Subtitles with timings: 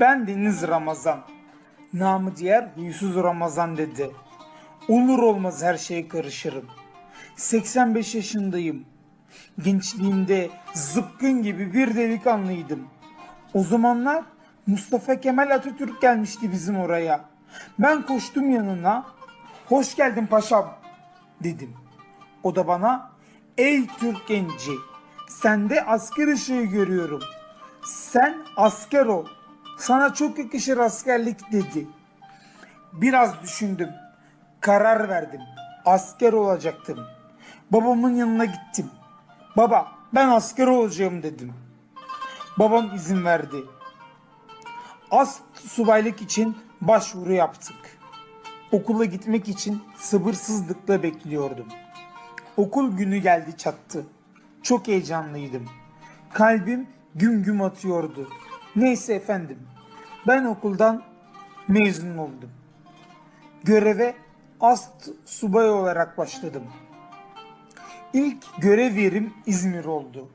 [0.00, 1.20] Ben Deniz Ramazan.
[1.92, 4.10] Namı diğer huysuz Ramazan dedi.
[4.88, 6.64] Olur olmaz her şeye karışırım.
[7.36, 8.84] 85 yaşındayım.
[9.62, 12.88] Gençliğimde zıpkın gibi bir delikanlıydım.
[13.54, 14.24] O zamanlar
[14.66, 17.24] Mustafa Kemal Atatürk gelmişti bizim oraya.
[17.78, 19.06] Ben koştum yanına.
[19.68, 20.74] Hoş geldin paşam
[21.42, 21.74] dedim.
[22.42, 23.10] O da bana
[23.58, 24.72] ey Türk genci
[25.28, 27.20] sende asker ışığı görüyorum.
[27.84, 29.26] Sen asker ol.
[29.78, 31.86] Sana çok yakışır askerlik dedi.
[32.92, 33.88] Biraz düşündüm.
[34.60, 35.40] Karar verdim.
[35.84, 37.06] Asker olacaktım.
[37.70, 38.90] Babamın yanına gittim.
[39.56, 41.54] Baba ben asker olacağım dedim.
[42.58, 43.56] Babam izin verdi.
[45.10, 47.76] Ast subaylık için başvuru yaptık.
[48.72, 51.66] Okula gitmek için sabırsızlıkla bekliyordum.
[52.56, 54.06] Okul günü geldi çattı.
[54.62, 55.68] Çok heyecanlıydım.
[56.32, 58.28] Kalbim güm güm atıyordu.
[58.76, 59.58] Neyse efendim.
[60.26, 61.02] Ben okuldan
[61.68, 62.50] mezun oldum.
[63.64, 64.14] Göreve
[64.60, 66.62] ast subay olarak başladım.
[68.12, 70.28] İlk görev yerim İzmir oldu.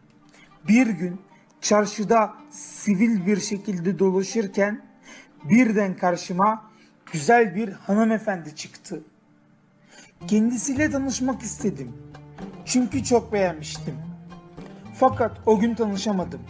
[0.67, 1.21] Bir gün
[1.61, 4.81] çarşıda sivil bir şekilde dolaşırken
[5.43, 6.71] birden karşıma
[7.11, 9.03] güzel bir hanımefendi çıktı.
[10.27, 11.93] Kendisiyle tanışmak istedim.
[12.65, 13.97] Çünkü çok beğenmiştim.
[14.95, 16.41] Fakat o gün tanışamadım.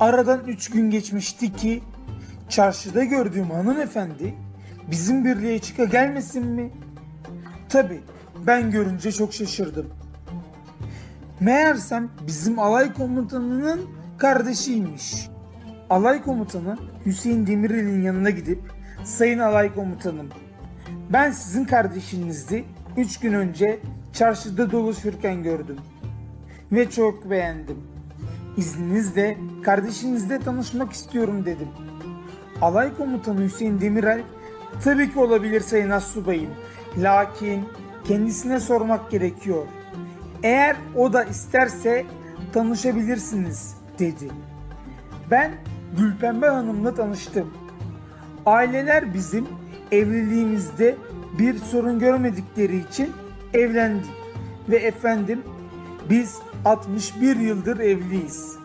[0.00, 1.82] Aradan üç gün geçmişti ki
[2.48, 4.34] çarşıda gördüğüm hanımefendi
[4.90, 6.70] bizim birliğe çıka gelmesin mi?
[7.68, 8.00] Tabi
[8.46, 9.86] ben görünce çok şaşırdım.
[11.40, 13.80] Meğersem bizim alay komutanının
[14.18, 15.28] kardeşiymiş.
[15.90, 18.60] Alay komutanı Hüseyin Demirel'in yanına gidip
[19.04, 20.28] Sayın Alay Komutanım
[21.10, 22.64] ben sizin kardeşinizdi
[22.96, 23.80] 3 gün önce
[24.12, 25.76] çarşıda dolaşırken gördüm
[26.72, 27.93] ve çok beğendim.
[28.56, 31.68] İzninizle kardeşinizle tanışmak istiyorum dedim.
[32.62, 34.22] Alay komutanı Hüseyin Demirel
[34.84, 36.50] tabii ki olabilir sayın assubayım.
[36.98, 37.64] Lakin
[38.04, 39.66] kendisine sormak gerekiyor.
[40.42, 42.04] Eğer o da isterse
[42.52, 44.28] tanışabilirsiniz dedi.
[45.30, 45.52] Ben
[45.98, 47.50] Gülpembe Hanım'la tanıştım.
[48.46, 49.46] Aileler bizim
[49.92, 50.96] evliliğimizde
[51.38, 53.10] bir sorun görmedikleri için
[53.54, 54.10] evlendik.
[54.68, 55.42] Ve efendim
[56.10, 58.56] biz 61 yıldır evliyiz.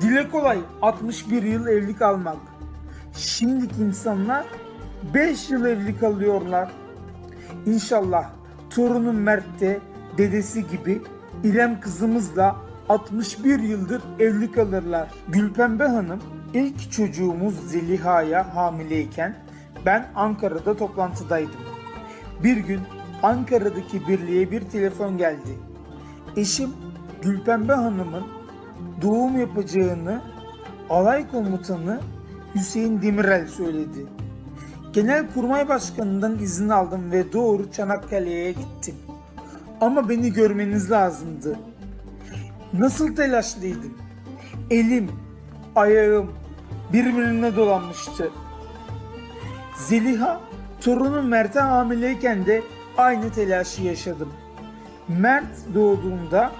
[0.00, 2.36] Dile kolay 61 yıl evli kalmak.
[3.14, 4.46] Şimdiki insanlar
[5.14, 6.72] 5 yıl evli kalıyorlar.
[7.66, 8.30] İnşallah
[8.70, 9.80] torunum Mert de
[10.18, 11.02] dedesi gibi
[11.44, 12.56] İrem kızımızla
[12.88, 15.08] 61 yıldır evli kalırlar.
[15.28, 16.20] Gülpembe Hanım
[16.54, 19.36] ilk çocuğumuz Zeliha'ya hamileyken
[19.86, 21.60] ben Ankara'da toplantıdaydım.
[22.42, 22.80] Bir gün
[23.22, 25.58] Ankara'daki birliğe bir telefon geldi.
[26.36, 26.70] Eşim
[27.22, 28.24] Gülpembe Hanım'ın
[29.02, 30.22] doğum yapacağını
[30.90, 32.00] alay komutanı
[32.54, 34.06] Hüseyin Demirel söyledi.
[34.92, 38.94] Genelkurmay Başkanı'ndan izin aldım ve doğru Çanakkale'ye gittim.
[39.80, 41.58] Ama beni görmeniz lazımdı.
[42.72, 43.94] Nasıl telaşlıydım.
[44.70, 45.10] Elim,
[45.74, 46.32] ayağım
[46.92, 48.30] birbirine dolanmıştı.
[49.76, 50.40] Zeliha
[50.80, 52.62] torunum Mert'e hamileyken de
[52.96, 54.28] aynı telaşı yaşadım.
[55.08, 56.52] Mert doğduğunda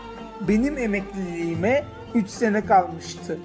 [0.48, 1.84] benim emekliliğime
[2.14, 3.38] 3 sene kalmıştı.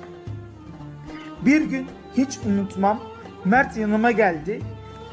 [1.46, 3.00] Bir gün hiç unutmam
[3.46, 4.62] Mert yanıma geldi.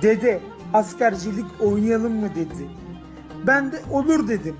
[0.03, 0.41] Dede
[0.75, 2.69] askercilik oynayalım mı dedi.
[3.47, 4.57] Ben de olur dedim.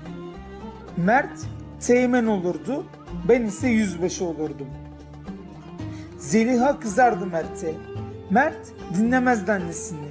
[0.97, 1.39] Mert
[1.87, 2.85] teğmen olurdu.
[3.29, 4.67] Ben ise yüzbaşı olurdum.
[6.17, 7.73] Zeliha kızardı Mert'e.
[8.29, 8.57] Mert
[8.97, 10.07] dinlemezdi annesini.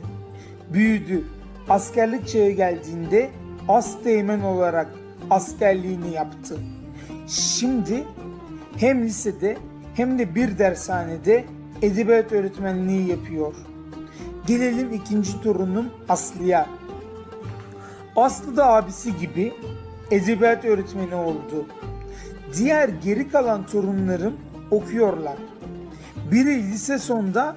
[0.72, 1.24] Büyüdü.
[1.68, 3.30] Askerlik çağı geldiğinde
[3.68, 4.88] as teğmen olarak
[5.30, 6.58] askerliğini yaptı.
[7.28, 8.04] Şimdi
[8.76, 9.56] hem lisede
[9.94, 11.44] hem de bir dershanede
[11.82, 13.54] edebiyat öğretmenliği yapıyor.
[14.46, 16.66] Gelelim ikinci torunum Aslı'ya.
[18.16, 19.54] Aslı da abisi gibi
[20.10, 21.66] edebiyat öğretmeni oldu.
[22.56, 24.36] Diğer geri kalan torunlarım
[24.70, 25.36] okuyorlar.
[26.32, 27.56] Biri lise sonda,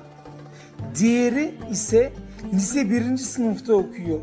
[0.99, 2.13] diğeri ise
[2.53, 4.19] lise birinci sınıfta okuyor.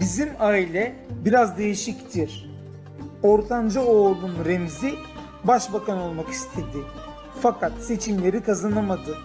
[0.00, 2.50] Bizim aile biraz değişiktir.
[3.22, 4.94] Ortanca oğlum Remzi
[5.44, 6.78] başbakan olmak istedi.
[7.40, 9.16] Fakat seçimleri kazanamadı.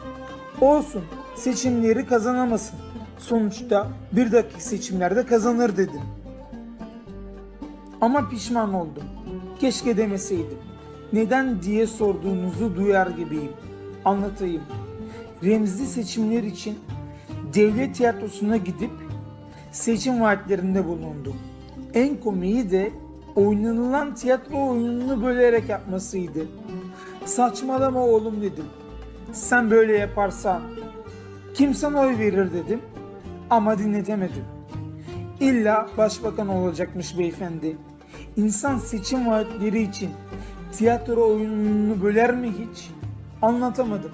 [0.62, 1.04] Olsun
[1.36, 2.80] seçimleri kazanamasın.
[3.18, 6.02] Sonuçta bir dakika seçimlerde kazanır dedim.
[8.02, 9.04] Ama pişman oldum.
[9.60, 10.58] Keşke demeseydim.
[11.14, 13.52] Neden diye sorduğunuzu duyar gibiyim.
[14.06, 14.64] Anlatayım.
[15.44, 16.80] Remzi seçimler için
[17.54, 18.92] devlet tiyatrosuna gidip
[19.74, 21.34] seçim vaatlerinde bulundu.
[21.94, 22.92] En komiği de
[23.36, 26.48] oynanılan tiyatro oyununu bölerek yapmasıydı.
[27.26, 28.66] Saçmalama oğlum dedim.
[29.32, 30.62] Sen böyle yaparsan
[31.54, 32.82] Kim sana oy verir dedim
[33.50, 34.46] ama dinletemedim.
[35.40, 37.78] İlla başbakan olacakmış beyefendi.
[38.36, 40.10] İnsan seçim vaatleri için
[40.72, 42.92] tiyatro oyununu böler mi hiç?
[43.42, 44.12] Anlatamadım.